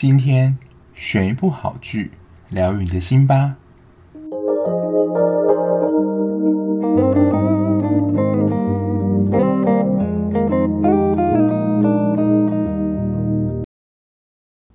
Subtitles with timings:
[0.00, 0.56] 今天
[0.94, 2.12] 选一部好剧，
[2.50, 3.56] 疗愈你的心吧。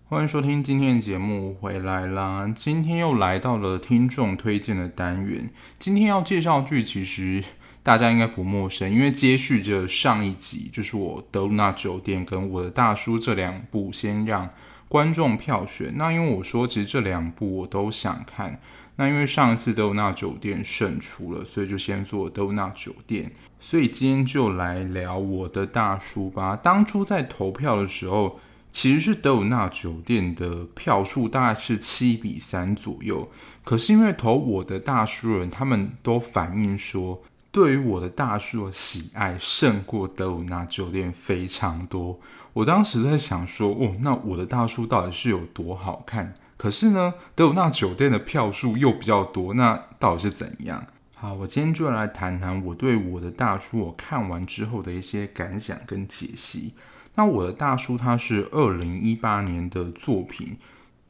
[0.09, 2.51] 欢迎收听今天的节目，回来啦！
[2.53, 5.49] 今天又来到了听众推荐的单元。
[5.79, 7.41] 今天要介绍剧，其实
[7.81, 14.49] 大家应该不陌生，因为接续着上一集，就是我德鲁纳酒店跟我的大叔这两部，先让
[14.93, 15.91] 观众票选。
[15.97, 18.61] 那因为我说，其实这两部我都想看。
[18.95, 23.31] 那因为上一次德鲁纳酒店胜出了，所以就先做德鲁纳酒店。
[23.59, 26.55] 所以今天就来聊我的大叔吧。
[26.55, 33.27] 当初在投票的时候，其实是德鲁纳酒店的票数大概是七比三左右，
[33.63, 37.19] 可是因为投我的大叔人，他们都反映说，
[37.51, 42.19] 对于我的大叔的喜爱胜过德鲁纳酒店非常多。
[42.53, 46.35] 我当时在想说，哦，那我的大叔到底是有多好看？
[46.55, 50.85] 可是呢，德鲁纳酒店的票数又比较多，那到底是怎样？
[51.15, 56.73] 好，我今天就来谈谈我对我的大叔我看完之后的一些感想跟解析。
[57.15, 60.57] 那我的大叔他是二零一八年的作品。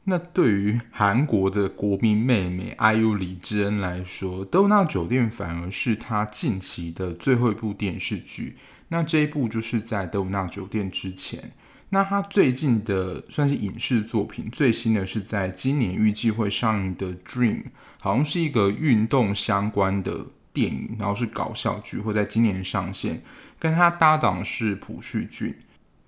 [0.04, 8.56] 那对于韩国的国民妹妹 IU 李智恩来说，德鲁纳酒店反而是他近期的最后一部电视剧。
[8.94, 11.50] 那这一部就是在德鲁纳酒店之前。
[11.88, 17.56] 那他最近的算是影视作品，最新的是在今年预计会上映的《Dream》，
[17.98, 23.20] 好像是一个运动相关的电影，然后是搞笑剧，会在今年上线。
[23.58, 25.56] 跟他搭档是朴叙俊。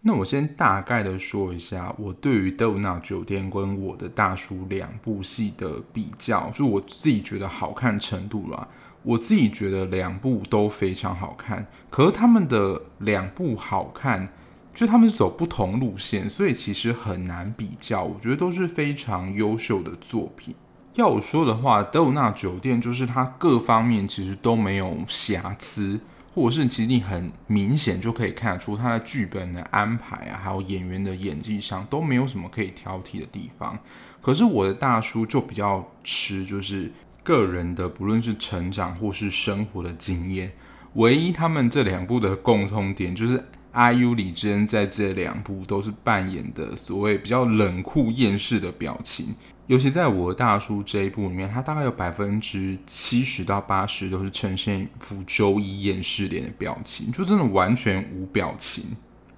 [0.02, 8.68] 那我先大概的说一下，我对于德鲁纳酒店跟我的大叔两部戏的比较，就我自己觉得好看程度啦。
[9.06, 14.28] 我自己觉得两部都非常好看，可是他们的两部好看，
[14.74, 18.02] 就他们是走不同路线，所以其实很难比较。
[18.02, 20.52] 我觉得都是非常优秀的作品。
[20.94, 26.00] 要我说的话，德鲁纳酒店就是它各方面其实都没有瑕疵。
[26.34, 33.78] 或者是其实你很明显就可以看得出它的剧本的安排啊，还有演员的演技上都没有什么可以挑剔的地方。
[34.20, 36.92] 可是我的大叔就比较吃就是
[37.26, 40.53] 个人的，不论是成长或是生活的经验。
[40.94, 43.44] 唯一他们这两部的共通点就是
[43.75, 49.34] IU 李智恩在这两部都是扮演的所谓比较冷酷厌世的表情。
[49.66, 58.84] 尤其在我的大叔这一部里面，他大概有百分之七十到八十都是呈现一副周一厌世脸的表情，就真的完全无表情。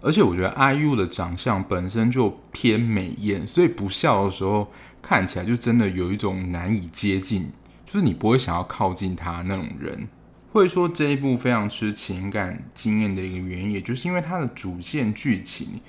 [0.03, 4.71] 而且我觉得 IU 的长相本身就偏美艳，所以不笑的时候
[5.03, 7.51] 看起来就真的有一种难以接近，
[7.89, 10.07] 就是你不会想要靠近他那种人。
[10.53, 15.81] 会说这一部非常吃情感经验的一个原因，也就是因为它的主线剧情，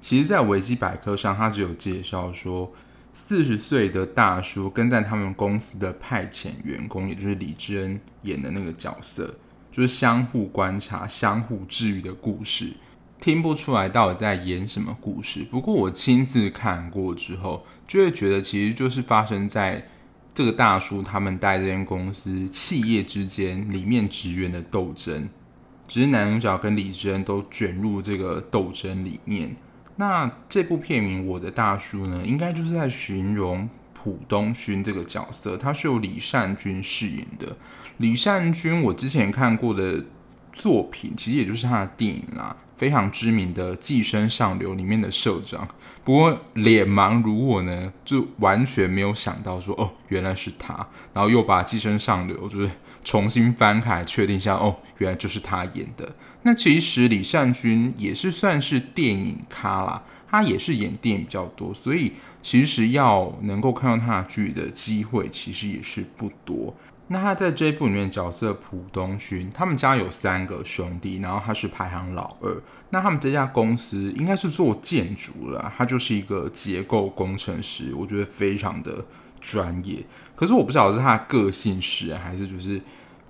[0.00, 2.72] 其实在维基百科上它只有介绍说。
[3.16, 9.32] 四十岁的大叔跟在他们公司的派遣员工，也就是李智恩演的那个角色，
[9.70, 12.72] 就是相互观察、相互治愈的故事。
[13.20, 19.86] 听不出来到底在演什么故事，不过我亲自看过之后，就会觉得其实就是发生在
[20.34, 25.28] 这个大叔他们带这间公司企业之间里面职员的斗争，
[25.86, 29.54] 只是男主角跟李智恩都卷入这个斗争里面。
[29.96, 37.56] 那这部片名《我的大叔》呢，应该就是在形容朴东勋这个角色，他是由李善均饰演的。
[37.98, 40.04] 李善均，我之前看过的
[40.52, 45.66] 作品，其实也就是他的电影啦，非常知名的《寄生上流》里面的社长。
[46.04, 50.74] 不过脸盲如我呢，就完全没有想到说，哦，原来是他。
[51.12, 52.70] 然后又把《寄生上流》就是
[53.02, 56.14] 重新翻开，确定一下，哦，原来就是他演的。
[56.42, 62.12] 那其实李善均也是算是电影咖啦，他也是演电影比较多，所以
[62.42, 66.76] 其实要能够看到他的剧的机会其实也是不多。
[67.08, 72.62] 那他在这一部里面角色朴东勋，他们家有三个兄弟，然后他是排行老二。
[72.90, 79.04] 那他们这家公司应该是做建筑的，他就是一个结构工程师，我觉得非常的
[79.40, 80.04] 专业。
[80.34, 82.80] 可是我不晓得是他的个性使然，还是就是。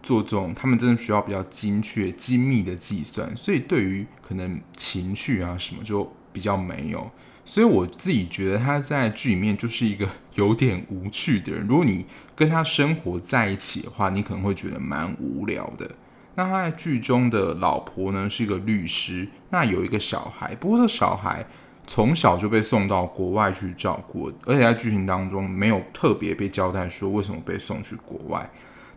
[0.04, 7.10] 做这种，他们真的需要比较精确、精密的计算，所以对于可能情绪啊什么就比较没有。
[7.44, 11.67] 所以我自己觉得他在剧里面就是一个有点无趣的人。
[11.67, 15.91] 如果你跟他生活在一起的话，你可能会觉得蛮无聊的。
[16.37, 21.46] 那他在剧中的老婆呢是一个律师，那有一个小孩，不过这小孩
[21.87, 28.50] 从小就被送到国外去照顾，而且在剧情当中没有特别被交代说为什么被送去国外。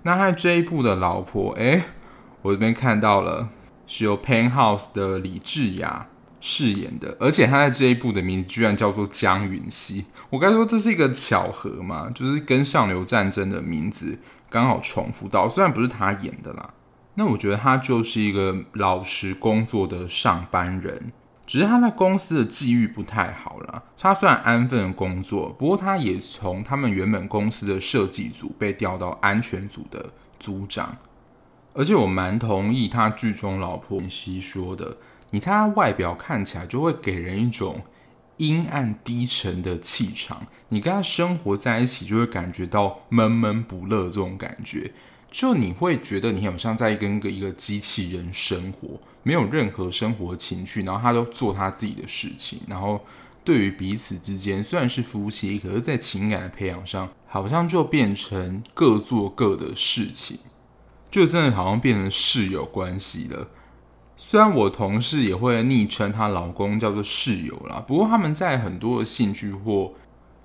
[0.03, 1.83] 那他这一部的老婆，哎，
[2.41, 3.49] 我这边看到了，
[3.85, 6.07] 是由 Pen House 的李智雅
[6.39, 10.05] 饰演的，而且他在这一部的名字居然叫做江允熙。
[10.29, 12.09] 我该说这是一个巧合嘛？
[12.13, 14.19] 就是跟《上流战争》的名字
[14.49, 16.73] 刚好重复到，虽然不是他演的啦。
[17.15, 21.11] 那我觉得他就是一个老实工作的上班人，
[21.47, 23.83] 只是他在公司的际遇不太好啦。
[23.97, 30.97] 他虽然安分的工作，不过他也从他们原本公司的设计组被调到安全组的组长。
[31.73, 34.97] 而且我蛮同意他剧中老婆妍希说的，
[35.31, 37.81] 你看他外表看起来就会给人一种
[38.37, 44.91] 阴暗低沉的气场，你跟他生活在一起就会感觉到闷闷不乐这种感觉。
[45.29, 53.03] 就你会觉得你好像在跟个一个机器人生活，没有任何生活情趣，然后他都做他自己的事情，然后
[53.43, 60.39] 对于彼此之间虽然是夫妻，可是，在情感的培养上，好像就变成各做各的事情，
[61.11, 63.49] 就真的好像变成室友关系了。
[64.17, 69.93] 虽然我同事也会昵称她老公叫做室友啦，不过他们在很多的兴趣或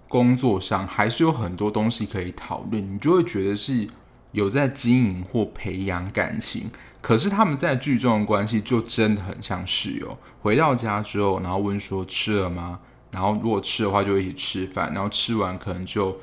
[0.06, 3.88] 工作上，还是有很多东西可以讨论，你就会觉得是。
[4.32, 6.70] 有在经营或培养感情，
[7.02, 10.16] 可是他们在剧中的关系就真的很像室友。
[10.40, 12.80] 回到家之后，然后问说吃了吗？
[13.10, 14.90] 然后如果吃的话，就一起吃饭。
[14.94, 16.18] 然后吃完可能就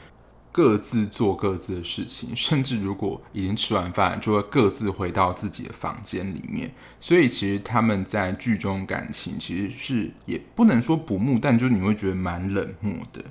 [0.52, 6.72] 各自做各自的事情， 甚至如果已经吃完饭，就会各自回到自己的房间里面。
[7.00, 13.24] 所以其实他们在剧中感情其实是也不能说不睦，但就你会觉得蛮冷漠的。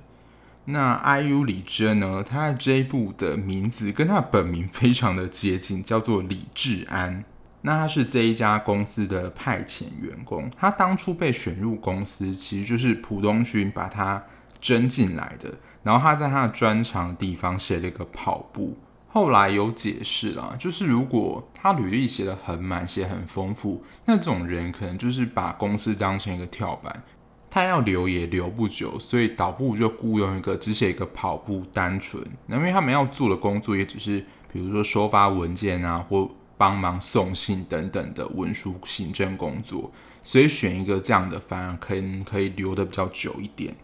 [0.66, 2.22] 那 IU 李智恩呢？
[2.22, 7.24] 他在这一部的名字跟他本名非常的接近，叫做李智安。
[7.62, 10.50] 那他是这一家公司的派遣员工。
[10.56, 14.22] 他当初被选入公司，其实就是朴东勋把他
[14.60, 15.54] 征进来的。
[15.82, 18.76] 然后他在他的专长的地方写了一个跑步。
[19.10, 27.02] 后来有解释啦，就是如果他履历写得很满，写很丰富，那种人可能就是把公司当成一个跳板。
[27.50, 34.22] 他要留也留不久，所以导部就雇佣一个只写一个跑步单纯，那因为他们要做的工作也只是
[34.52, 39.90] 比如说收发文件啊，或帮忙送信等等的文书行政工作，
[40.22, 43.74] 所以选一个这样的反而可以可以留的比较久一点。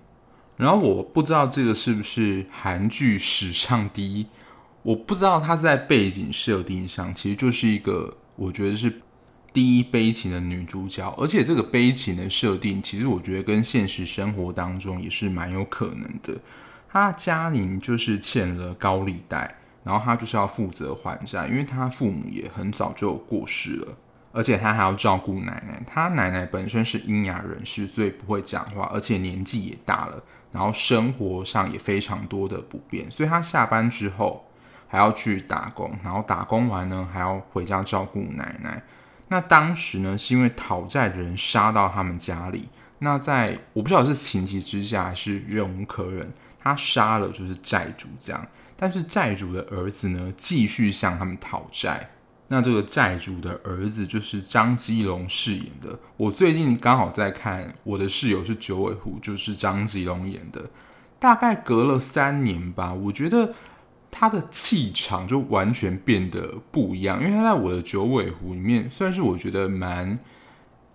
[0.57, 4.27] 然后我不知道这个是不是韩剧史上第一，
[4.83, 9.01] 我不知道他在背景设定上其实就是一个我觉得是。
[9.53, 16.37] 第一悲情的女主角，而且这个悲情的设定，其实我觉得跟现实生活当中也是蛮有可能的。
[16.91, 23.97] 她家里就是欠了高利贷，然后她就是要负责还债，因为她父母也很早就过世了，
[24.33, 25.81] 而且她还要照顾奶奶。
[25.87, 30.21] 她奶奶本身是聋哑人士，所以不会讲话，而且年纪也大了，
[30.55, 34.49] 然后生活上也非常多的不便，所以他下班之后
[34.87, 38.81] 还要去打工，然后打工完呢还要回家照顾奶奶。
[39.27, 42.69] 那当时呢，是因为讨债的人杀到他们家里。
[43.01, 48.47] 那在我不知道是情急之下还是忍无可忍，他杀了就是债主这样。
[48.77, 52.11] 但是债主的儿子呢，继续向他们讨债。
[52.49, 55.99] 那这个债主的儿子就是张基龙饰演的。
[56.17, 60.71] 我最近刚好在看《我的室友是九尾狐》，就是张基龙演的。
[61.19, 63.53] 大概隔了三年吧，我觉得。
[64.17, 70.17] 他的气场就完全变得不一样，因为他在我的九尾狐里面，算是我觉得蛮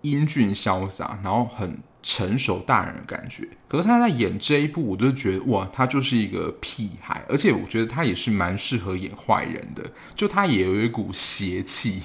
[0.00, 12.00] 英俊潇洒，然后很成熟大人的感觉，可是他在演这一部，我就觉得哇，他就是一个屁孩，而且我觉得他也是蛮适合演坏人的，就他也有一股邪气，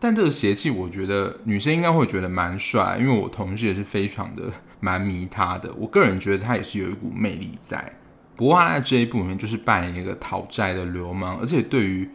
[0.00, 7.98] 但这个邪气，我觉得女生应该会觉得蛮帅，因为我同事也是非常的蛮迷他的，我个人觉得他也是有一股魅力在。
[8.36, 12.08] 不过他在这一部里面就是扮演一个讨债的流氓，而且对于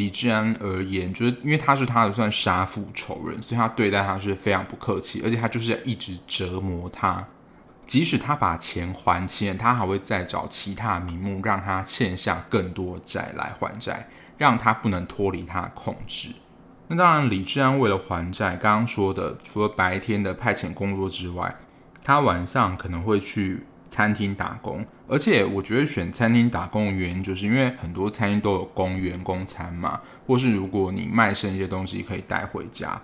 [0.00, 7.22] 李智安而言，就是因为他是他的算杀父仇人，所以他对待他是非常不客气，而且他就是一直折磨他。
[7.86, 16.30] 即使他把钱还清，他还会再找其他名目让他欠下更多债来还债，让他不能脱离他的控制。
[16.88, 21.54] 那当然，李智安为了还债，刚刚说的除了白天的派遣工作之外，
[22.02, 23.66] 他晚上可能会去。
[23.90, 33.02] 餐厅打工，而且我觉得选餐厅打工的原因，就是因为很多餐厅都有供员工餐嘛，或是如果你卖剩一些东西可以带回家，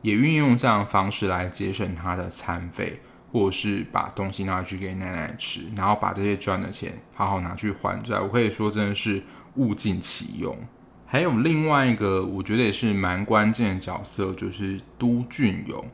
[0.00, 2.98] 也运用这样的方式来节省他的餐费，
[3.30, 8.18] 或者是把东西拿去给奶奶吃，然后把这些赚的钱好好拿去还债。
[8.18, 9.22] 我可以说真的是
[9.56, 10.56] 物尽其用。
[11.04, 15.84] 还有另外一个我觉得也是蛮关键的角色，就是都俊勇，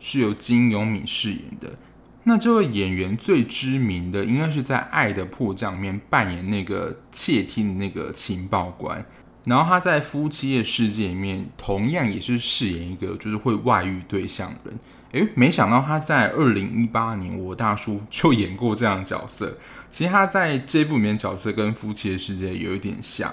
[0.00, 1.76] 是由金永敏饰演的。
[2.24, 9.04] 那这位演员最知名的，应该是在《爱的迫降》里面扮演那个窃听的那个情报官，
[9.44, 14.78] 然后他在《夫妻的世界》里面同样也是饰演一个就是会外遇对象的人。
[15.12, 19.58] 诶，没想到他在二零一八年我大叔就演过这样的角色。
[19.88, 23.32] 其实他在这部里面角色跟《夫妻的世界》有一点像。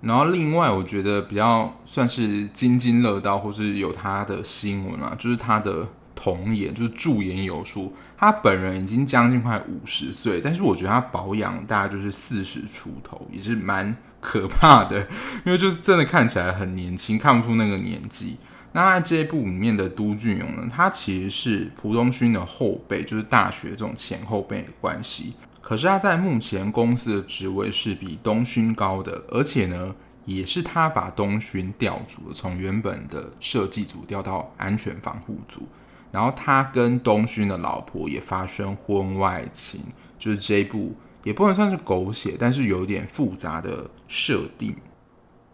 [0.00, 5.86] 然后另外我觉得比较算是津津乐道，或是有他的新闻啊，就是他的
[6.22, 7.92] 童颜，就是驻颜有术。
[8.16, 15.00] 他本人已经将近快五十岁，但是我觉得他保养大概就是四十出头，也是蛮可怕的，
[15.44, 18.36] 因为就是真的看起来很年轻，看不出那个年纪。
[18.70, 25.34] 那在这一部里面的都俊勇呢，他其实是朴东勋的后辈，就是大学这种前后辈的关系。
[25.60, 29.92] 可是他在目前公司的职位是比东勋高的，而且呢，
[30.24, 35.66] 也是他把东勋调组了，从原本的设计组调到安全防护组。
[36.12, 39.80] 然后他跟东勋的老婆也发生婚外情，
[40.18, 44.76] 就是这一部也不能算是狗血，但是有点复杂的设定。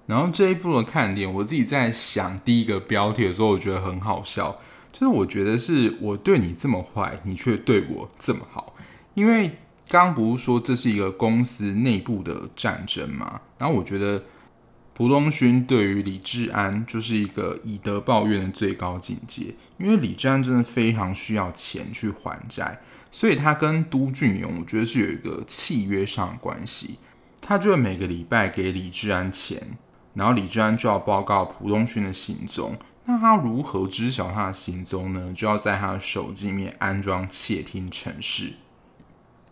[0.05, 4.59] 然后这一部的看点，我自己在想第一个标题的时候，我觉得很好笑，
[4.91, 8.75] 就是我觉得是我对你这么坏，你却对我这么好。
[9.15, 9.49] 因为
[9.89, 13.41] 刚刚不是说这是一个公司内部的战争嘛？
[13.59, 14.23] 然后我觉得
[14.99, 26.99] 朴东勋对于李志安就是一个以德报怨的最高境界，因为李志安真的非常需要钱去还债，所以他跟都俊勇，我觉得是有一个契约上的关系，
[27.41, 29.79] 他就会每个礼拜给李志安钱。
[30.15, 35.33] 然后李志安就要报告朴东勋的行踪，那他如何知晓他的行踪呢？
[35.33, 38.55] 就要在他的手机里面安装窃听程式，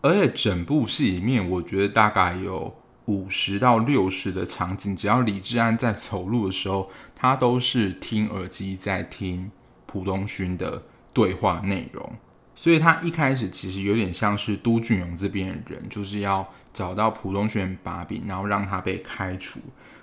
[0.01, 2.75] 而且整部戏里面，我觉得大概有
[3.07, 9.51] 五十到六十的场景，只要李志安在走路的时候，他都是听耳机在听
[9.85, 10.83] 朴东勋的
[11.13, 12.13] 对话内容，
[12.55, 19.59] 所以他一开始其实有点像是都俊勇这边的人，就是要找到朴东勋把柄，然后让他被开除。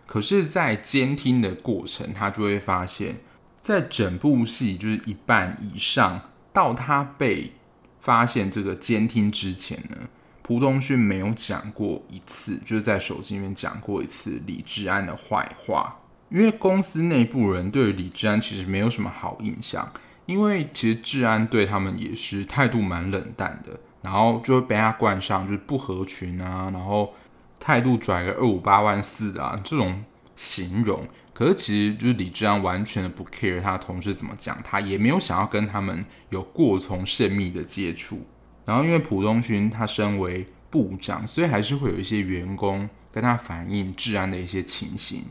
[0.06, 3.20] 可是，在监听的过程，他就会发现，
[3.61, 7.52] 在整部戏就是一半以上，到他被
[8.00, 9.96] 发现这个监听之前呢，
[10.45, 15.97] 朴东勋没有讲过一次，就是在手机里面讲过一次李治安的坏话。
[16.29, 19.93] 因为公司内部人对李治安其实没有什么好印象，
[20.27, 27.13] 因为其实治安对他们也是态度蛮冷淡的，然后就会被他冠上就是不合群啊，然后。
[27.61, 30.05] 态度拽个二五八万四啊，这种
[30.37, 38.27] 形容，可是其实就是李治安完全的不 care 他的同事怎么讲，他也没有想要跟他们有过从甚密的接触。
[38.64, 45.25] 然后因为朴东勋他身为部长，所以还是会有一些员工跟他反映治安的一些情形。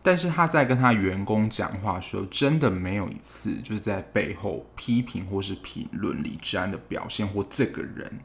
[0.00, 8.20] 但是他在跟他员工讲话的时候，真的没有一次就是在背后批评或是评论李治安的表现或这个人。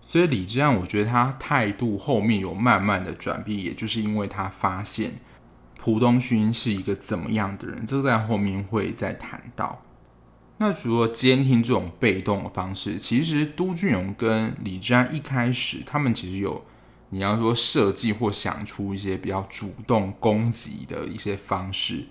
[0.00, 5.12] 所以李治安，我觉得他态度后面有慢慢的转变，也就是因为他发现
[5.76, 9.82] 朴东勋是一个怎么样的人，这在后面会再谈到。
[10.62, 16.64] 那除了监听这种被动的方式，其实都俊勇跟李志安一开始，他们其实有
[17.10, 22.04] 你要说设计或想出一些比较主动攻击的一些方式，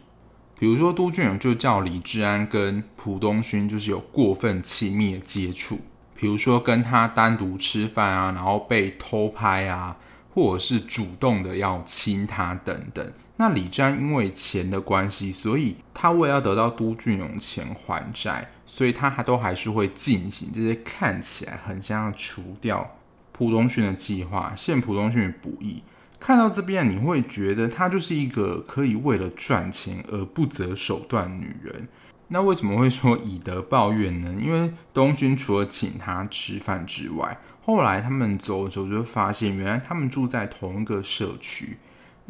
[0.60, 5.80] 比如说都俊勇就叫李志安跟朴东勋就是有过分亲密的接触。
[6.14, 9.96] 比如说跟他单独吃饭啊，然后被偷拍啊，
[10.34, 13.14] 或者是主动的要亲他等等。
[13.42, 22.98] 那李詹因为钱的关系，所以他为了要得到都俊勇钱还债，所以他还都还是会进行这些看起来很像要除掉
[23.32, 25.82] 朴东勋的计划，陷朴东勋于不义。
[26.20, 31.88] 看到这边，你会觉得她就是一个可以为了赚钱而不择手段的女人。
[32.28, 34.32] 那为什么会说以德报怨呢？
[34.40, 41.80] 因为东勋除了请他吃饭之外，后来他们走走就发现，原来他们住在同一个社区。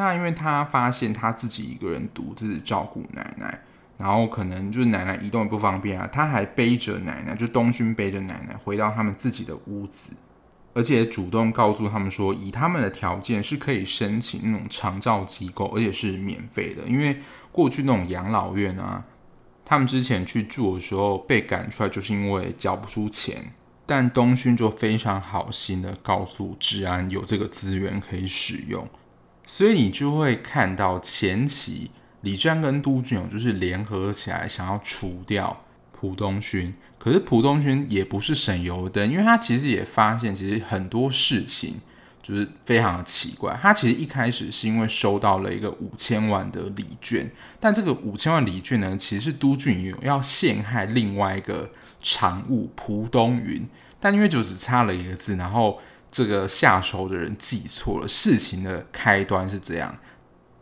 [0.01, 3.59] 那因为他发现他自己一个人独自照顾奶奶，
[3.99, 10.13] 然后可能就是奶奶移动也不方便啊，他还背着奶奶，就东勋背着奶奶回到他们自己的屋子，
[10.73, 19.05] 而且主动告诉他们说，以他们的条件是可以申请那种长照机构，而且是免费的，因为过去那种养老院啊。
[19.63, 23.53] 他们之前去住的时候被赶出来，就是因为交不出钱。
[23.85, 28.87] 但东勋就非常好心的告诉治安有这个资源可以使用，
[29.53, 31.91] 所以你就会看到前期
[32.21, 36.73] 李志安跟都俊勇就是联合起来想要除掉朴东勋。
[36.97, 41.75] 可是朴东勋也不是省油的灯，因为他其实也发现其实很多事情。
[42.23, 47.27] 就是非常的奇怪，他其实一开始是因为收到了一个五千万的礼券，
[47.59, 53.67] 但这个五千万礼券呢，其实是都俊勇要陷害另外一个常务朴东云，
[53.99, 55.79] 但因为就只差了一个字，然后
[56.11, 59.97] 这个下手的人记错了，事情的开端是这样，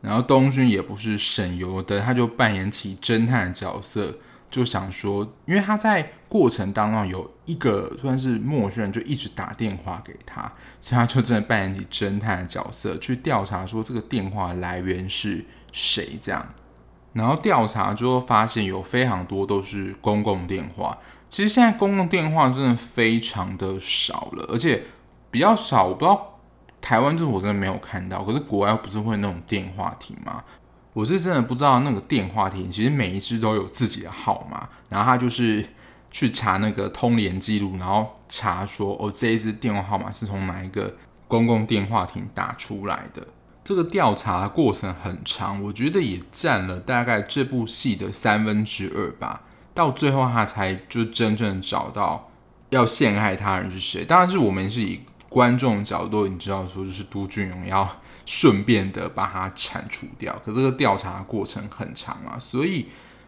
[0.02, 4.16] 然后东勋也不是省油的，他就扮演起侦探的角色，
[4.52, 10.42] 就想说，因为他在过程当中有一个算是陌生人，就一直打电话给他，
[10.80, 16.54] 所以他就真的扮演起侦探的角色，去调查说这个电话来源是谁这样。
[17.14, 20.96] 然后调查之后发现有非常多都是公共电话。
[21.28, 24.84] 其实现在公共电话真的非常的少了，而且
[25.32, 25.86] 比较少。
[25.86, 26.40] 我不知道
[26.82, 30.44] 台湾就是我真的没有看到，可是国外不是会那种电话亭吗？
[30.94, 35.64] 我是真的不知道那个电话亭，其实每一支都有自己的号码，然后他就是
[36.10, 40.96] 去查那个通联记录，然后查说哦，这一支电话号码是从哪一个
[41.28, 43.26] 公共电话亭打出来的。
[43.64, 49.44] 这个调查过程很长，我觉得也占了大概这部戏的三分之二吧。
[49.76, 52.32] 到最后他才就真正找到
[52.72, 54.04] 要陷害他人是谁。
[54.04, 57.90] 当然是我们是以观众角度，你知道说就是都俊荣要。
[58.26, 62.86] 顺便的把它铲除掉，可这个调查过程很长啊，所以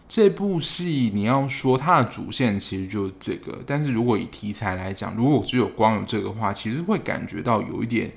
[0.07, 8.11] 这部戏你要说它的主线其实就是这个，但是如果以题材来讲，如果只有光有这个话，其实会感觉到有一点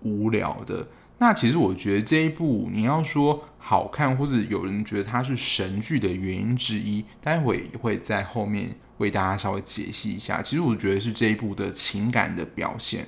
[0.00, 0.88] 无聊的。
[1.18, 10.40] 那其实我觉得这一部你要说好看，或者有人觉得它是神剧的原因之一，待会会在后面为大家稍微解析一下。
[10.40, 13.06] 其实我觉得是这一部的情感的表现。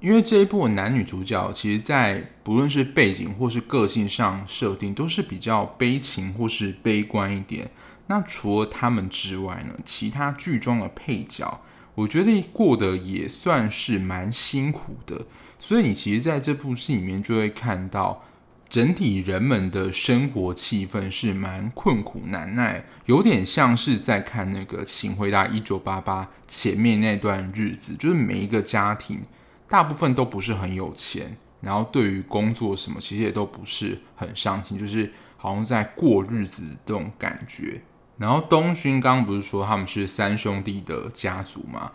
[0.00, 7.70] 因为这一部男女主角，其实，在不论是背景或是个性上设定，都是比较悲情或是悲观一点。
[8.08, 11.62] 那除了他们之外呢，其他剧中的配角，
[11.94, 15.26] 我觉得过得也算是蛮辛苦的。
[15.58, 18.22] 所以你其实在这部戏里面就会看到，
[18.68, 29.22] 整体人们的生活气氛是蛮困苦难耐，有点像是在看那个《请回答一九八八》前面那段日子，就是每一个家庭。
[29.68, 37.82] 大部分都不是很有钱，然后对于工作什么，其实也都不是很上心，就是好像在过日子这种感觉。
[38.18, 41.92] 然后东勋刚刚不是说他们是三兄弟的家族吗？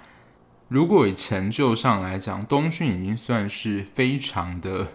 [0.68, 4.88] 如果以成就上来讲，东勋已经算是非常的，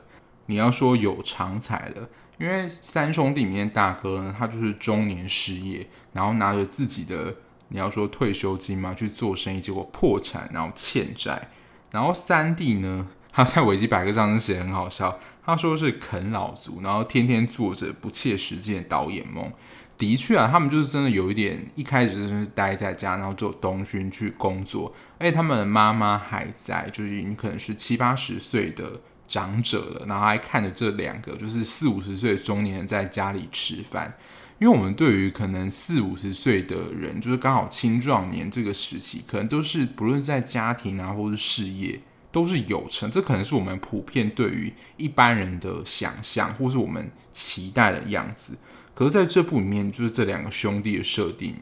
[0.47, 2.09] 你要说有长才了。
[2.39, 7.35] 因为三兄弟里面大哥呢，他就是中年失业，然后拿着自己的
[7.69, 11.49] 你要说退休金嘛去做生意，结果破产，然后欠债。
[11.97, 19.51] 然后三弟呢， 他在维基百科上写得很好笑，他说是啃老族，然后天天做着不切实际的导演梦。
[19.97, 34.13] 的确啊，他们就是真的有一点，一开始就是待在家，然后只有东勋去工作，而且他们的妈妈还在，就是已经可能是七八十岁的长者了，然后还看着这两个就是四五十岁的中年人在家里吃饭。
[34.59, 42.01] 因为我们对于可能四五十岁的人，就是刚好青壮年这个时期，可能都是不论是在家庭啊，或是事业，
[42.33, 43.11] 都是有成。
[43.11, 48.57] 这可能是我们普遍对于一般人的想象，或是我们期待的样子。
[48.95, 51.57] 可是在这部里面，就是这两个兄弟的设定，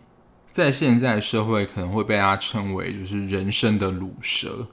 [0.52, 4.68] 在现在社会可能会被大家称为就是人生的卤蛇。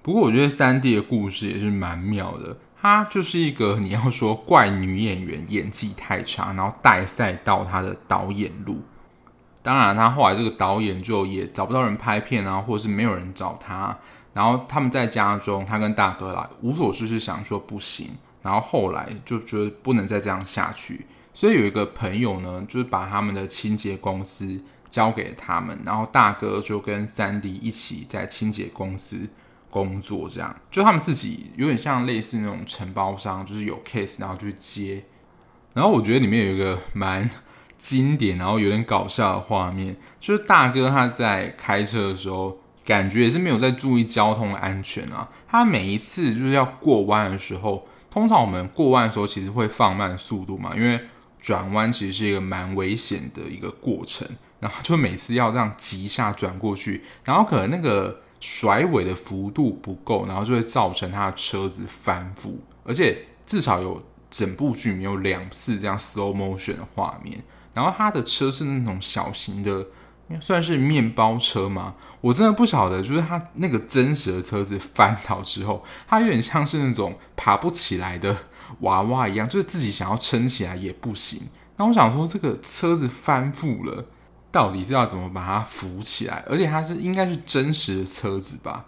[0.00, 2.56] 不过我觉得三弟的故事也是蛮妙的。
[2.80, 8.80] 她就是一个你要说怪女演员，演技太差，然后带赛到她的导演路。
[9.62, 13.96] 当然，她后来这个导演就也找不到人拍片啊，或者是没有人找她。
[14.32, 18.08] 然后他们在家中，她跟大哥来无所事事，想说不行。
[18.42, 29.28] 然后后来就觉得不能再这样下去，所以有一个朋友呢，就是把他们的清洁公司交给他们，然后大哥就跟三弟一起在清洁公司。
[29.70, 35.04] 工作这样，就他们自己有点像类似那种承包商，就是有 case 然后去接。
[35.72, 37.30] 然后我觉得里面有一个蛮
[37.78, 45.28] 经典，然后有点搞笑的画面，就是大哥他在开车的时候，感觉也是没有在注意交通安全啊。
[45.48, 51.00] 他每一次就是要过弯的时候，通常我们过弯的时候其实会放慢速度嘛，因为
[51.40, 54.26] 转弯其实是一个蛮危险的一个过程。
[54.58, 58.22] 然后就每次要这样急下转过去，然后可能那个。
[58.40, 67.42] 甩尾的幅度不够，然后就会造成他的车子翻覆，而且至少有整部剧没有两次这样 slow motion 的画面。
[67.74, 69.86] 然后他的车是那种小型的，
[70.40, 71.94] 算是面包车吗？
[72.20, 78.36] 我真的不晓得，就是他那个真实的车子翻倒之后，他有点像是那种爬不起来的
[78.80, 81.42] 娃娃一样，就是自己想要撑起来也不行。
[81.76, 84.06] 那我想说，这个车子翻覆了。
[84.52, 86.44] 到底是要怎么把它扶起来？
[86.48, 88.86] 而且它是应该是真实的车子吧？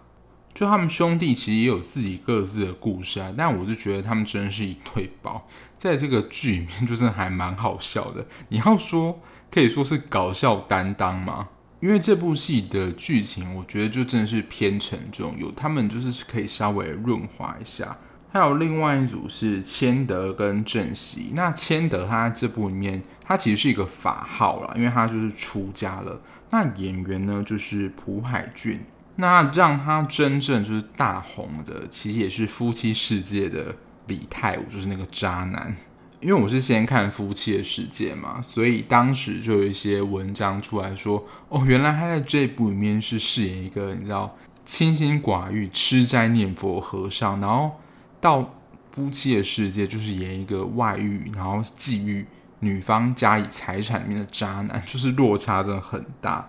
[0.54, 5.48] 就他们兄弟其实也有自己各自的故事啊，但我就觉得他们真是一对宝，
[5.78, 8.26] 在这个剧里面就是还蛮好笑的。
[8.48, 9.18] 你要说
[9.50, 11.48] 可以说是搞笑担当吗？
[11.80, 17.96] 因为这部戏的剧情，我觉得就真的是偏沉重，有他们就是可以稍微润滑一下。
[18.32, 21.32] 还有另外一组是千德跟正熙。
[21.34, 26.18] 那千德他这部里面，他其实是一个法号啦，因为他就是出家了。
[26.48, 28.80] 那演员呢就是朴海俊。
[29.16, 35.76] 那让他真正就是大红的，其实也是《夫妻世界》的李泰武，就是那个渣男。
[36.20, 47.72] 因为我是先看《夫妻的世界》嘛，所以当时就有一些文章出来说，哦，原来他在这部里面是饰演一个你知道清心寡欲、吃斋念佛和尚，然后
[48.22, 48.40] 到
[48.92, 52.24] 《夫妻的世界》就是演一个外遇，然后觊觎
[52.60, 56.48] 女方家里财产里面的渣男，就是落差真的很大。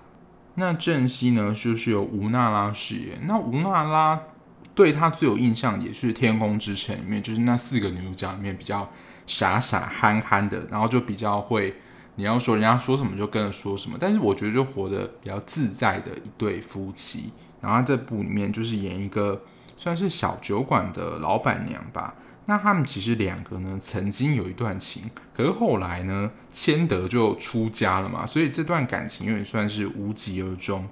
[0.56, 3.20] 那正熙呢，就是由吴娜拉饰演。
[3.28, 4.22] 那吴娜拉
[4.74, 8.90] 对她最有印象也是《天空之城》里面，就是那四个女主角里面比较。
[9.26, 11.74] 傻傻憨憨的，然后就比较会，
[12.16, 13.98] 你要说人家说什么就跟着说什么。
[13.98, 17.32] 但是我觉得就活得比较自在的一对夫妻。
[17.62, 19.42] 然后这部里面就是演一个
[19.78, 22.16] 算是小酒馆的老板娘吧。
[22.46, 30.88] 那他们其实两个呢曾经有一段情，可是后来呢千德就出家了嘛，所以这段感情有点算是无疾而终。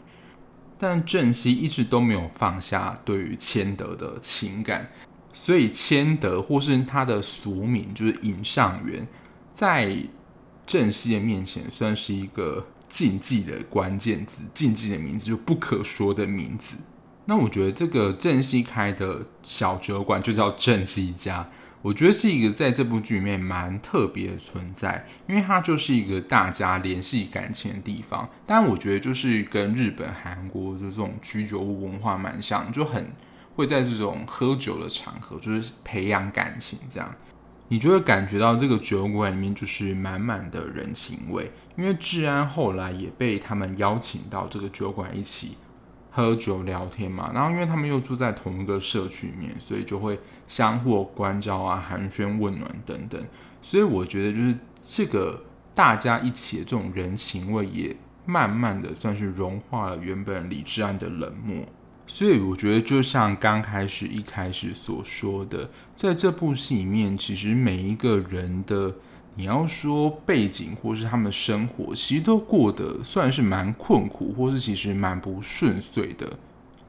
[0.77, 4.89] 但正熙一直都没有放下对于千德的情感。
[5.33, 9.07] 所以千德或是他的俗名就是尹尚元，
[9.53, 9.95] 在
[10.65, 16.75] 正熙的面前算是一个禁忌的关键字，禁忌的名字就不可说的名字。
[17.31, 21.47] 那我觉得这个正熙开的小酒馆就叫正熙家，
[21.81, 28.29] 我觉得是一个在这部剧里面蛮特别的存在，因为它就是一个大家联系感情的地方。
[28.45, 33.09] 但我觉得就是跟日本、韩国的这种居酒屋文化蛮像，就很。
[33.53, 37.15] 会在这种喝酒的场合，就是培养感情，这样
[37.67, 41.51] 你就会感觉到这个酒馆里面就是满满的人情味。
[41.77, 45.57] 因为治安后来也被他们邀请到这个酒馆一起
[46.11, 53.25] 喝酒聊天嘛，然后因为他们又住在同一个社区里面，所以就会相互关照啊、寒暄问暖等等。
[53.61, 55.41] 所以我觉得就是这个
[55.73, 57.95] 大家一起的这种人情味，也
[58.25, 61.65] 慢慢的算是融化了原本李治安的冷漠。
[62.07, 68.93] 所以我觉得，就像刚开始一开始所说的，在这部戏里面，其实每一个人的，
[69.35, 76.37] 你要说背景或是他们的生活，其实都过得算是蛮困苦，或是其实蛮不顺遂的。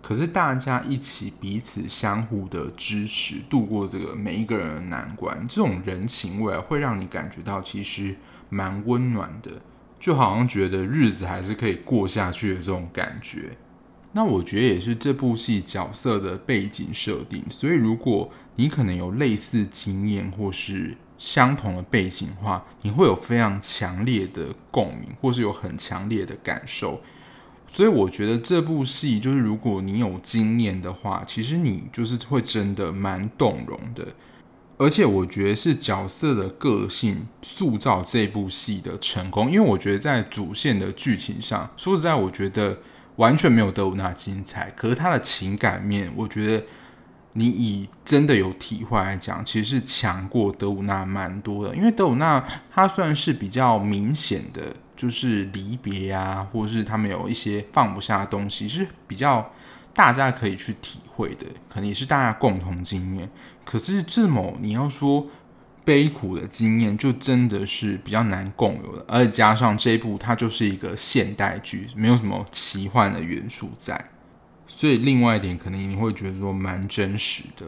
[0.02, 8.16] 可是大家一起彼此相互的支持，度过这个每一个人的难关，这种人情味会让你感觉到其实
[8.48, 9.62] 蛮温暖的，
[10.00, 13.56] 就好像觉得日子还是可以过下去的这种感觉。
[14.14, 27.00] 那我觉得也是这部戏角色的背景设定，所以如果你可能有类似经验或是相同的背景的话，你会有非常强烈的共鸣，或是有很强烈的感受。
[27.66, 34.08] 所以我觉得这部戏就是如果你有经验的话，其实你就是会真的蛮动容的。
[34.78, 42.78] 而且我觉得是角色的个性塑造这部戏的成功，因为我觉得在主线的剧情上，说实在，我觉得。
[43.16, 46.64] 完全没有德鲁纳精彩，可是他的情感面，我觉得
[47.34, 51.74] 你以真的有体会来讲，其实是强过德鲁纳蛮多的。
[51.74, 59.52] 因为德鲁纳他算是比较明显的，就是离别啊，或者是他们有一些放不下的东西，是比较
[59.92, 63.30] 大家可以去体会的，可能也是大家共同经验。
[63.64, 65.26] 可是智某你要说。
[65.84, 74.11] 悲苦的经验就真的是比较难共有的，而且加上这一部它就是一个现代剧，没有什么奇幻的元素在，
[74.74, 77.66] 所以另外一点可能你会觉得说蛮真实的。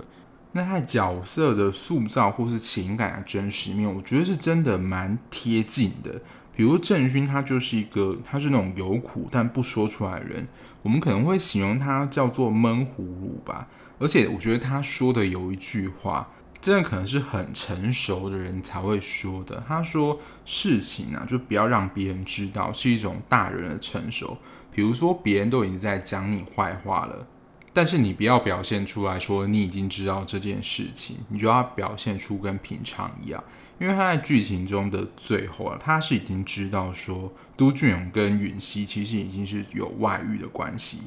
[0.52, 6.20] 那他角色的塑造或是情感的真实面，我觉得是真的蛮贴近的。
[6.56, 10.48] 比如郑勋，他就是一个他是那种有苦但不说出来的人，
[10.82, 13.68] 我们可能会形容他叫做闷葫芦吧。
[13.98, 16.28] 而且我觉得他说的有一句话。
[16.60, 19.62] 真的可能是很成熟的人才会说的。
[19.68, 24.38] 他说：“事情啊，就不要让别人知道，是一种大人的成熟。
[24.74, 27.26] 比如说，别人都已经在讲你坏话了，
[27.72, 33.42] 但是你不要表现出来说你已经知道这件事情，你就要表现出跟平常一样。
[33.78, 41.02] 因为他在剧情中的最后啊，他是已经知道说都俊勇跟允熙其实已经是有外遇的关系。”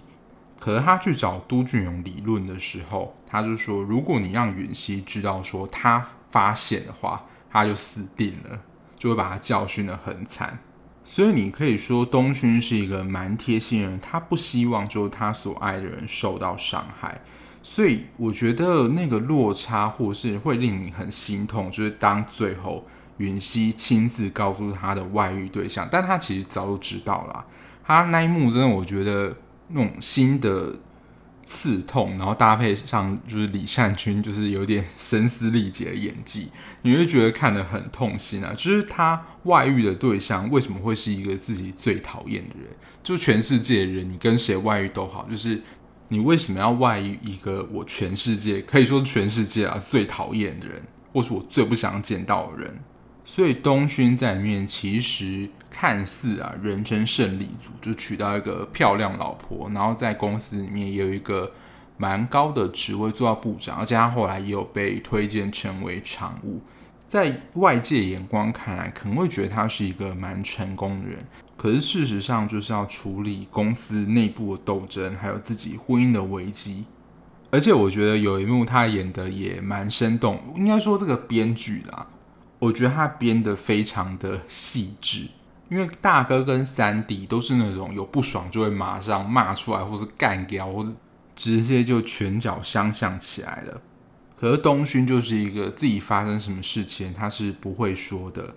[0.59, 8.61] 可是他去找都俊勇理论的时候，他就说：“如果你让允熙知道说他发现的话，他就死定了，
[8.97, 10.57] 就会把他教训得很惨。”
[11.09, 17.19] 所以你可以说东勋是一个蛮贴心的人，他不希望就是他所爱的人受到伤害。
[17.63, 22.85] 所以我觉得那个落差或是会令你很心痛，就是当最后
[23.17, 27.45] 云熙亲自告诉他的外遇对象，但他其实早就知道了。
[27.85, 29.35] 他那一幕真的，我觉得。
[29.69, 30.73] 那种新的
[31.47, 36.49] 刺痛，然后搭配上就是李善均就是有点声嘶力竭的演技，
[36.81, 38.53] 你会觉得看得很痛心啊！
[38.53, 42.67] 就是他外遇的对象为什么会是一个自己最讨厌的人？
[43.01, 45.61] 就全世界的人，你跟谁外遇都好，就是
[46.09, 50.83] 你为什么要外遇一个我全世界可以说全世界啊最讨厌的人，
[51.13, 52.79] 或是我最不想见到的人？
[53.23, 61.51] 所以东勋在里面其实看似啊人生胜利组，就娶到一个漂亮老婆，然后在公司里面也有一个
[61.97, 66.61] 蛮高的职位做到部长，而且他后来也有被推荐成为常务。
[67.07, 71.25] 在外界眼光看来，可能会觉得他是一个蛮成功的人，
[71.55, 76.85] 可是事实上就是要处理公司内部的斗争，还有自己婚姻的危机。
[77.49, 82.07] 而且我觉得有一幕他演的也蛮生动，应该说这个编剧啦。
[82.59, 85.27] 我觉得他编得非常的细致，
[85.69, 90.95] 因为大哥跟三弟都是那种有不爽就会马上骂出来，或是干掉，或是
[91.35, 93.81] 直接就拳脚相向起来了。
[94.39, 98.55] 可是东勋就是一个自己发生什么事情他是不会说的。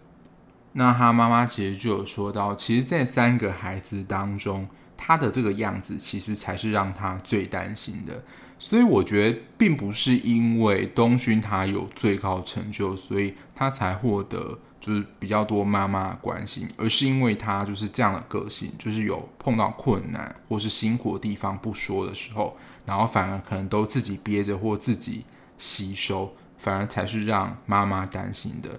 [0.73, 4.69] 那他妈妈其实就有说到，其实，在三个孩子当中，
[5.03, 8.23] 他的这个样子其实才是让他最担心的。
[8.59, 25.25] 所以我觉得，并不是因为东勋他有最高成就，所以他才获得就是比较多妈妈关心，而是因为他就是这样的个性，就是有碰到困难或是辛苦的地方不说的时候，然后反而可能都自己憋着或自己
[25.57, 28.79] 吸收，反而才是让妈妈担心的。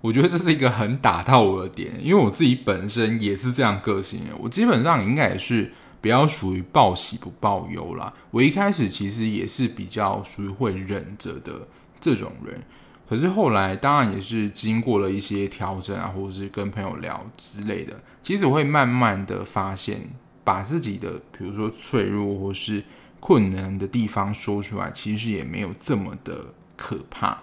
[0.00, 5.72] 我觉得这是一个很打到我的点，因为我自己本身也是这样个性，我基本上应该也是。
[6.00, 8.14] 比较属于报喜不报忧啦。
[8.30, 11.66] 我一开始其实也是比较属于会忍着的
[11.98, 12.62] 这种人，
[13.08, 20.08] 可是后来当然也是经过了一些调整啊，或者是跟朋友聊之类的，其实我会慢慢的发现，
[20.44, 22.84] 把自己的比如说脆弱或是
[23.18, 27.42] 困难的地方说出来，其实也没有这么的可怕。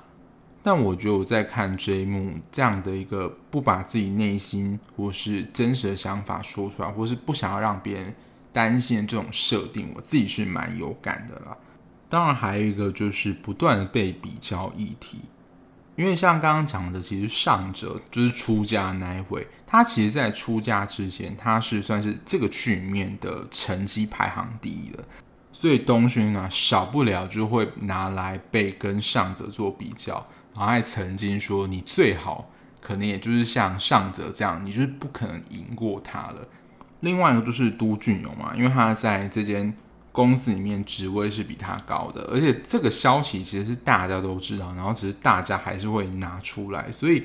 [0.65, 8.15] 但我觉得我在看这一幕这样的一个不把自己内心或是真实的想法说出来，或是不想要让别人。
[8.51, 11.57] 担心这种设定，我自己是蛮有感的啦。
[12.07, 15.19] 当然，还有一个就是不断的被比较议题，
[15.97, 25.03] 因为像刚刚讲的，其实上者就是出家那一回，他其实在出家之前，他是算是这个区里面的成绩排行第一的，
[25.51, 30.25] 所以东勋呢，少不了就会拿来被跟上者做比较，
[30.55, 32.49] 然后还曾经说，你最好
[32.81, 36.47] 可能也就是像上者这样，你就是不可能赢过他了。
[37.01, 39.75] 另外一个就是都俊勇嘛，因为他在这间
[40.11, 47.23] 公司里面职位是比他高的，而且这个消息其实是大家都知道，然后只是大家还是会拿出来，所以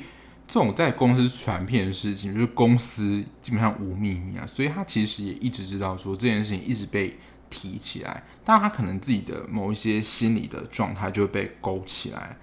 [0.48, 7.16] 这种在公司传遍的事情，就是公司基本上无秘密啊，所以他其实也一直知道说这件事情一直被
[7.48, 12.36] 提起来，但他可能自己的某一些心理的状态就会被勾起来。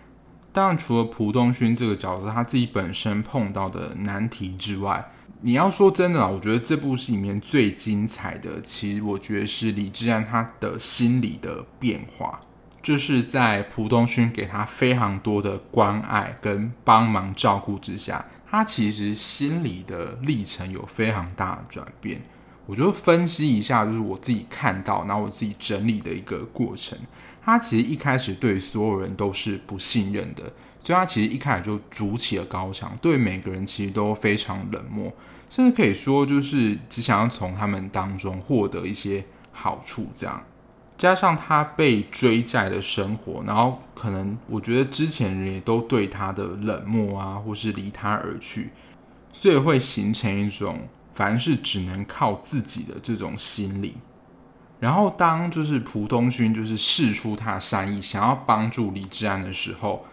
[0.58, 5.08] 当然，除了蒲东勋这个角色他自己本身碰到的难题之外，
[5.41, 12.41] 你要说真的啊，我觉得这部戏里面最精彩的，其实我觉得是李治安他的心理的变化，
[12.82, 22.20] 就是在蒲东勋给他非常多的关爱跟帮忙照顾之下，他其实心理的历程有非常大的转变。
[22.67, 26.95] 我就分析一下，就是我自己看到，然后我自己整理的一个过程。
[27.43, 30.43] 他其实一开始对所有人都是不信任的。
[30.84, 35.12] 所以他其实一开始就筑起了高墙，对每个人其实都非常冷漠，
[35.49, 40.08] 甚至可以说就是只想要从他们当中获得一些好处。
[40.15, 40.41] 这样
[40.97, 48.69] 加上他被追债的生活，然后可能我觉得之前人也都对他的冷漠啊，或是离他而去，
[49.34, 53.97] 所以会形成一种凡事只能靠自己的这种心理。
[54.80, 60.06] 然后当就是蒲东勋就是试出他善意，想要帮助李治安的时候。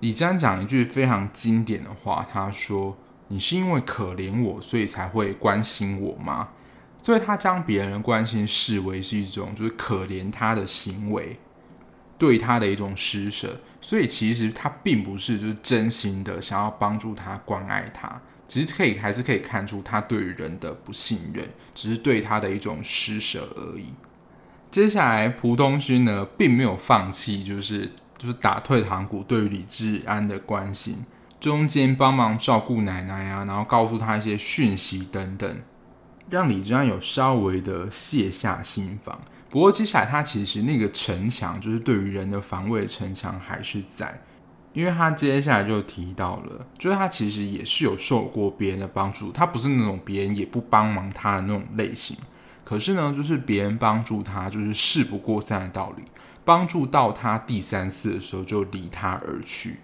[0.00, 2.96] 李治安讲一句非常经典的话，他说
[3.28, 6.48] ：“你是因为可怜我，所以才会关心我吗？”
[6.96, 11.38] 所以他将别人的关心视为是一种就是可怜他的行为，
[12.16, 13.60] 对他的一种施舍。
[13.82, 23.92] 所以其实他并不是就是真心的想要帮助他、关爱他，其实可以还是可以看出他对于人的不信任，只是对他的一种施舍而已。
[24.70, 27.92] 接下来，蒲东勋呢，并没有放弃，就是。
[28.18, 31.06] 就是打退堂鼓，对于李治安的关心，
[31.38, 35.62] 中间帮忙照顾奶奶啊，然后告诉他一些讯息等等，
[36.28, 39.20] 让李治安有稍微的卸下心防。
[39.48, 44.20] 不过接下来他其实那个城墙，就是对于人的防卫城墙还是在，
[44.78, 52.16] 因为他接下来就提到了，就是他其实也是有受过别人的帮助，他不是那种别人也不帮忙他的那种类型。
[52.62, 56.04] 可是呢，就是别人帮助他，就是事不过三的道理。
[56.44, 59.78] 帮助到他第三次的时候，就离他而去，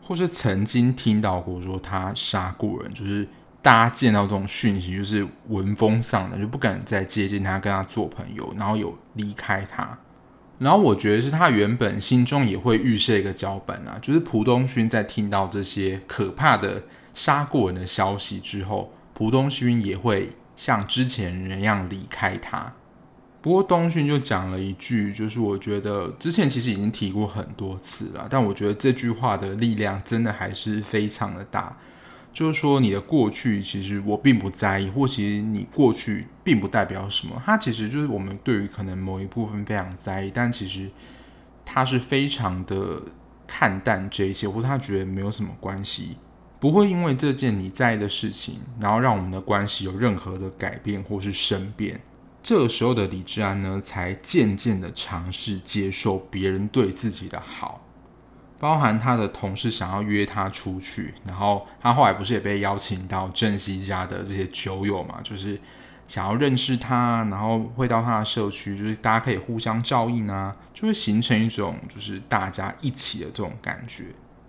[0.00, 3.28] 或是曾经听到过说他杀过人，就是
[3.60, 9.98] 大家见到这种讯息，就是闻风丧胆，就不敢再接近他，跟他做朋友，然后有离开他。
[10.64, 22.72] 然后我觉得是他原本心中也会预设一个脚本啊，就是蒲东勋在听到这些可怕的杀过人的消息之后，蒲东勋也会像之前人一样离开他。
[23.42, 31.76] 不过东勋就讲了一句，就是我觉得之前其实已经提过很多次了，但我觉得这句话的力量真的还是非常的大。
[32.34, 37.40] 就是说你的过去其实我并不在意，或其实你过去并不代表什么。
[37.46, 40.90] 它其实就是我们对于可能某一部分非常在意，但其实
[41.64, 43.00] 他是非常的
[43.46, 46.16] 看淡这一切，或者他觉得没有什么关系，
[46.58, 52.00] 不会因为这件你在意的事情，然后让我们的关系有任何的改变或是生变。
[52.42, 57.83] 这个时候的李治安呢，才渐渐的尝试接受别人对自己的好，
[58.64, 65.60] 包含他的同事想要约他出去，然后他后来不是也被邀请到郑西家的这些酒友嘛，就是
[66.08, 74.04] 想要认识他，然后会到他的社区，就是大家可以互相照应啊，就会形成一种就是大家一起的这种感觉。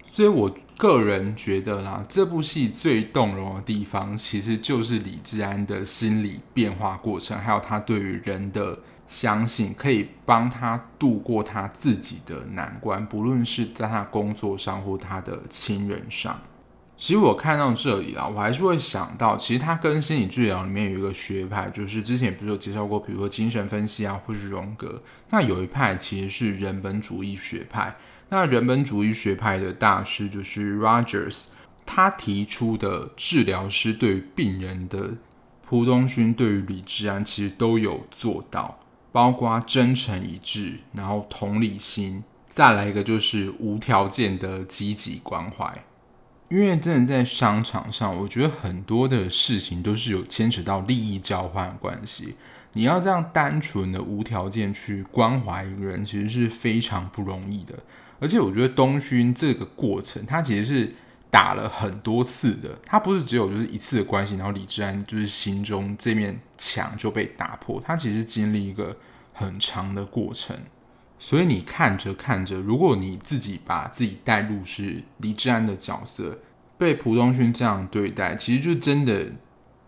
[0.07, 16.39] 所以我个人觉得啦，这部戏最动容的地方，其实就是李治安的心理变化过程，还有他对于人的相信，可以帮他度过他自己的难关，不论是在他工作上或他的亲人上。
[16.97, 27.95] 其实我看到这里啦，我还是会想到，其实他跟心理治疗里面有一个学派，就是之前不是有介绍过，比如说精神分析啊，或是荣格，那有一派其实是人本主义学派。
[28.29, 31.47] 那人本主义学派的大师就是 Rogers，
[31.85, 35.11] 他提出的治疗师对于病人的
[35.67, 38.79] 蒲东勋对于李治安其实都有做到，
[39.15, 45.85] 包括真诚一致，然后同理心，再来一个就是无条件的积极关怀。
[46.49, 52.35] 因为真的在商场上，我觉得很多的事情都是有牵扯到利益交换的关系。
[52.73, 57.73] 你要这样单纯的无条件去关怀一个人，其实是非常不容易的。
[58.19, 60.93] 而且我觉得东勋这个过程，他其实是
[61.35, 68.95] 打了很多次的，他不是只有就是一次的关系，然后李志安就是心中这面墙就被打破，他其实经历一个
[69.33, 70.55] 很长的过程。
[71.19, 76.39] 所以你看着看着，如果你自己把自己带入是李志安的角色，
[76.77, 79.25] 被蒲东勋这样对待，其实就真的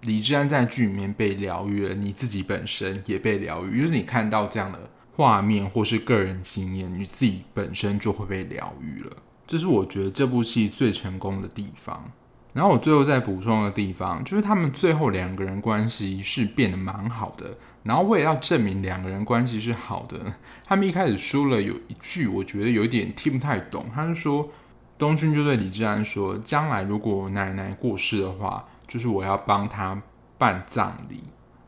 [0.01, 4.89] 李志安在剧里面被疗愈了，你自己本身也被疗愈，就是你看到这样的。
[5.13, 9.11] 画面或是个人经验，你自己本身就会被疗愈了。
[9.47, 12.11] 这是我觉得这部戏最成功的地方。
[12.53, 17.57] 然后我最后再补充的地方，就是他们最后两个人关系是变得蛮好的。
[17.83, 20.33] 然后为了要证明两个人关系是好的，
[20.65, 23.85] 他们一开始说了有一句，我觉得有点听不太懂。
[23.93, 24.49] 他是说，
[24.97, 30.01] 东勋就对李志安说：“将来如果我奶奶过世的话，就是我要帮她
[30.37, 31.23] 办葬礼。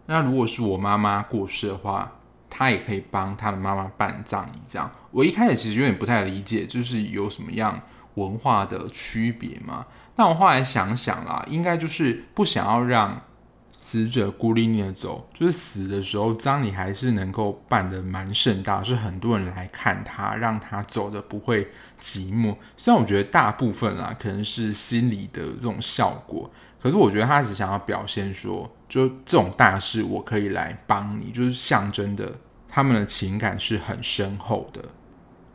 [0.07, 2.11] 那如果是我妈妈过世的话。”
[2.49, 4.89] 他也可以帮他的妈妈办葬礼，这样。
[5.11, 7.81] 我一开始其实有点不太理解，就是有什么样
[8.15, 9.85] 文化的区别嘛？
[10.15, 13.21] 但我后来想想啦，应该就是不想要让
[13.71, 21.67] 死者孤零零的走，就是死的时候葬礼还是能够办得蛮盛大，是很多人来看他，让他走得不会
[21.99, 22.55] 寂寞。
[22.77, 26.51] 虽然我觉得大部分啦，可能是心理的这种效果。
[26.81, 32.33] 可是我觉得他只想要表现说，就这种大事我可以来帮你，就是象征的
[32.67, 34.83] 他们的情感是很深厚的。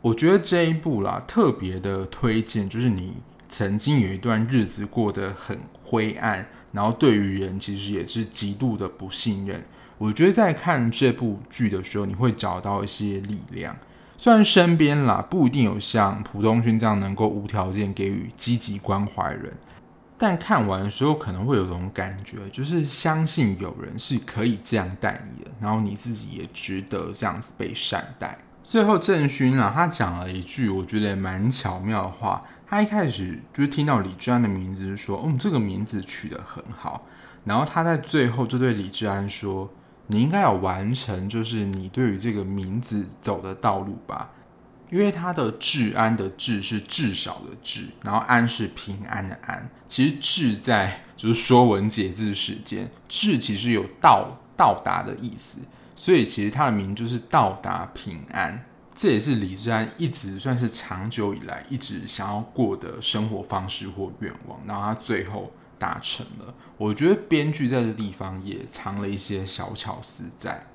[0.01, 3.17] 我觉得这一部啦，特别的推荐，就是你
[3.49, 9.65] 曾经有一段日子过得很灰暗，然后对于人其实也是极度的不信任。
[9.97, 13.75] 我觉得在看这部剧的时候，你会找到一些力量。
[14.17, 19.51] 虽然身边啦不一定有像蒲东勋这样能够无条件给予积极关怀人。
[20.27, 28.35] 但看完的时候可能会有种感觉，就是相信有人是可以这样待你的，然后你自己也值得这样子被善待。
[28.63, 32.41] 最后郑勋啊，他讲了一句我觉得蛮巧妙的话。
[32.65, 37.05] 他一开始就听到李志安的名字，就说：“嗯，这个名字取得很好。”
[37.45, 39.69] 然后他在最后就对李志安说
[40.07, 44.31] ：“你应该要完成，就是你对于这个名字走的道路吧。”
[44.95, 49.69] 因为它的“治安”的“治”是至少的“治”，然后“安”是平安的“安”。
[49.85, 55.59] 其实“治”在就是《说文解字》时间，“治”其实有到到达的意思，
[55.97, 58.63] 所以其实它的名就是到达平安。
[58.95, 64.57] 这也是李志安一直算是长久以来一直想要过的生活方式或愿望。
[64.65, 66.55] 然后他最后达成了。
[66.77, 70.65] 我觉得编剧在这地方也藏了一些小巧思在。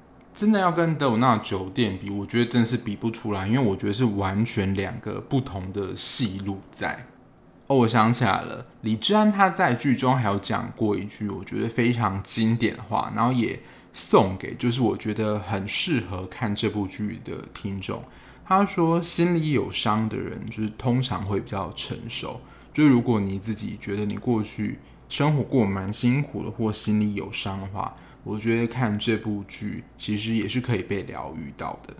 [0.41, 7.05] 真的要跟德鲁纳酒店比，我觉得真是比不出来，因为我觉得是完全两个不同的戏路在。
[7.66, 13.61] 哦，我想起来了，李治安他在剧中还有讲过一句我觉得非常经典的话，然后也
[13.93, 18.03] 送给就是我觉得很适合看这部剧的听众。
[18.47, 22.41] 他说：“心里有伤的人，就是通常会比较成熟。
[22.72, 24.78] 就如果你自己觉得你过去
[25.11, 27.95] 生活过蛮辛苦的，或心里有伤的话。”
[28.25, 31.95] 我觉得看这部剧其实也是可以被疗愈到的。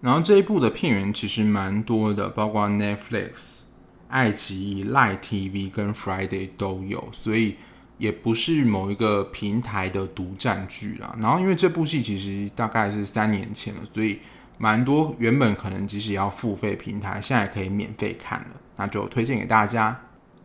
[0.00, 3.60] 然后这一部的片源其实蛮多的，包括 Netflix、
[4.08, 7.56] 爱奇艺、Line TV 跟 Friday 都有，所以
[7.96, 11.16] 也不是某一个平台的独占剧啦。
[11.20, 14.18] 然后因为这部戏其实大概是三年前了，所以
[14.58, 19.98] 蛮多原本可能即使要付费平台，现在可以免费看了，那就推荐给大家。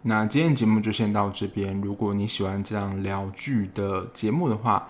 [0.04, 1.82] 那今天节目就先到这边。
[1.82, 4.88] 如果你喜欢这样聊剧的节目的话，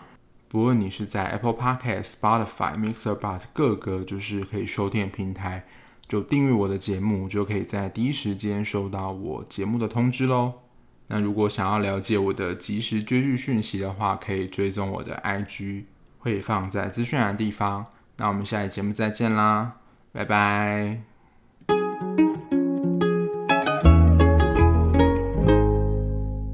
[0.50, 5.64] 不论你是在 Apple Podcast、Spotify、MixerBox 各个就是可以收听的平台，
[6.08, 10.54] 就订阅我的节目，就可以在第一时间收到我节目的通知喽。
[11.08, 15.84] 那如果想要了解我的即时追剧讯息的话，可以追踪我的 IG，
[16.18, 17.86] 会放在资讯栏的地方。
[18.18, 19.74] 那我们下期节目再见啦，
[20.12, 21.19] 拜拜。